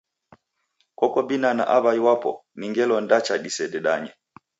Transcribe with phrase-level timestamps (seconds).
[0.99, 4.11] Koko binana aw'ai wapo ni ngelo ndacha disededanye?